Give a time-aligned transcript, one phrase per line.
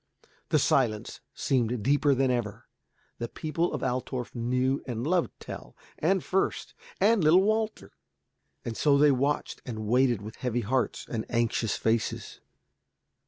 [0.49, 2.65] The silence seemed deeper than ever.
[3.19, 7.91] The people of Altorf knew and loved Tell, and Fürst, and little Walter.
[8.65, 12.41] And so they watched and waited with heavy hearts and anxious faces.